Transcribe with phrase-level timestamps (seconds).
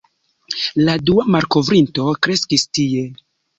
[0.87, 3.07] La dua malkovrinto kreskis tie.